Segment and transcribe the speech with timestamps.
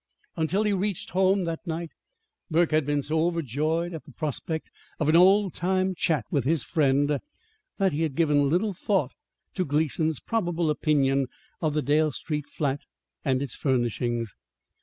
[0.35, 1.91] Until he had reached home that night,
[2.49, 6.63] Burke had been so overjoyed at the prospect of an old time chat with his
[6.63, 7.19] friend
[7.77, 9.11] that he had given little thought
[9.53, 11.27] to Gleason's probable opinion
[11.61, 12.81] of the Dale Street flat
[13.23, 14.35] and its furnishings.